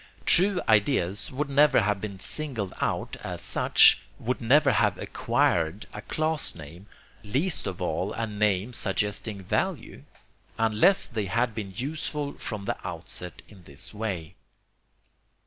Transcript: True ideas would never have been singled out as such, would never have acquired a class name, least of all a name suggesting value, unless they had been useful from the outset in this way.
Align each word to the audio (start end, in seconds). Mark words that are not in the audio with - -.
True 0.25 0.59
ideas 0.67 1.31
would 1.31 1.47
never 1.47 1.81
have 1.83 2.01
been 2.01 2.19
singled 2.19 2.73
out 2.81 3.17
as 3.23 3.43
such, 3.43 3.99
would 4.17 4.41
never 4.41 4.71
have 4.71 4.97
acquired 4.97 5.85
a 5.93 6.01
class 6.01 6.55
name, 6.55 6.87
least 7.23 7.67
of 7.67 7.83
all 7.83 8.11
a 8.13 8.25
name 8.25 8.73
suggesting 8.73 9.43
value, 9.43 10.01
unless 10.57 11.05
they 11.05 11.25
had 11.25 11.53
been 11.53 11.73
useful 11.75 12.33
from 12.39 12.63
the 12.63 12.77
outset 12.83 13.43
in 13.47 13.63
this 13.65 13.93
way. 13.93 14.33